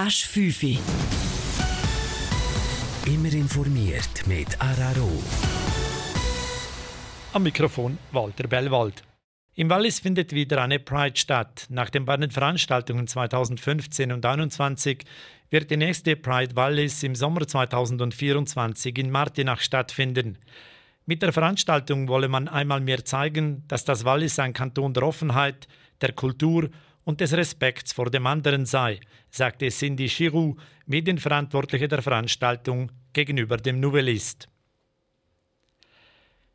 [0.00, 0.62] Asch 5.
[3.04, 5.10] Immer informiert mit Araro.
[7.32, 9.02] Am Mikrofon Walter Bellwald.
[9.56, 11.66] Im Wallis findet wieder eine Pride statt.
[11.68, 15.04] Nach den beiden Veranstaltungen 2015 und 2021
[15.50, 20.38] wird die nächste Pride Wallis im Sommer 2024 in Martinach stattfinden.
[21.06, 25.66] Mit der Veranstaltung wolle man einmal mehr zeigen, dass das Wallis ein Kanton der Offenheit,
[26.00, 26.70] der Kultur
[27.08, 29.00] und des Respekts vor dem anderen sei,
[29.30, 34.46] sagte Cindy Chirou, Medienverantwortliche der Veranstaltung, gegenüber dem Nouvellist.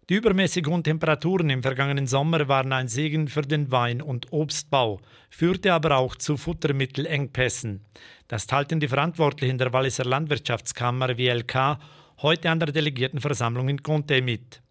[0.10, 5.02] Die übermäßig hohen Temperaturen im vergangenen Sommer waren ein Segen für den Wein- und Obstbau,
[5.32, 7.84] führte aber auch zu Futtermittelengpässen.
[8.28, 11.80] Das teilten die Verantwortlichen der Walliser Landwirtschaftskammer WLK
[12.22, 14.62] heute an der Delegiertenversammlung in Conte mit.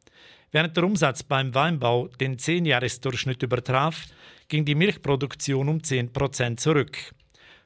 [0.52, 4.04] Während der Umsatz beim Weinbau den Zehnjahresdurchschnitt übertraf,
[4.48, 6.98] ging die Milchproduktion um 10 Prozent zurück.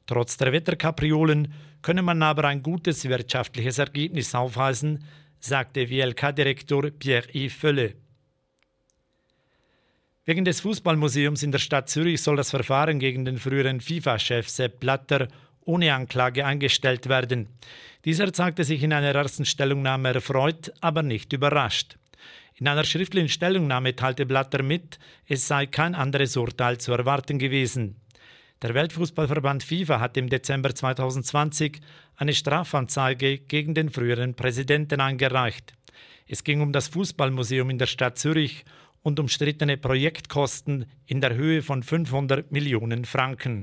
[0.07, 5.05] Trotz der Wetterkapriolen könne man aber ein gutes wirtschaftliches Ergebnis aufweisen,
[5.41, 7.95] sagte WLK-Direktor Pierre-Yves Völle.
[10.25, 14.79] Wegen des Fußballmuseums in der Stadt Zürich soll das Verfahren gegen den früheren FIFA-Chef Sepp
[14.79, 15.27] Blatter
[15.65, 17.49] ohne Anklage eingestellt werden.
[18.05, 21.97] Dieser zeigte sich in einer ersten Stellungnahme erfreut, aber nicht überrascht.
[22.55, 27.97] In einer schriftlichen Stellungnahme teilte Blatter mit, es sei kein anderes Urteil zu erwarten gewesen.
[28.63, 31.81] Der Weltfußballverband FIFA hat im Dezember 2020
[32.17, 35.75] eine Strafanzeige gegen den früheren Präsidenten eingereicht.
[36.27, 38.65] Es ging um das Fußballmuseum in der Stadt Zürich
[39.03, 43.55] und umstrittene Projektkosten in der Höhe von 500 Millionen Franken.